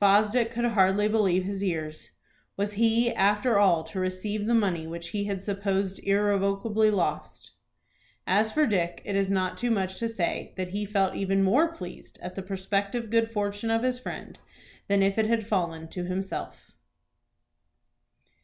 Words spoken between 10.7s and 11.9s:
felt even more